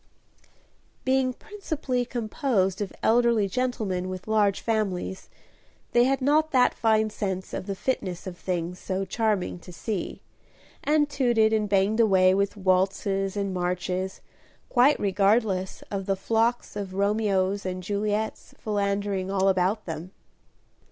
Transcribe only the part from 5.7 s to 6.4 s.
they had